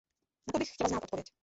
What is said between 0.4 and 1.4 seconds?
Na to bych chtěla znát odpověď.